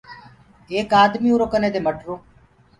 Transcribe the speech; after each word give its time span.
ايڪ 0.73 0.89
آدميٚ 1.03 1.33
اُرو 1.35 1.45
ڪني 1.53 1.69
دي 1.73 1.79
مٽرو۔ 1.85 2.15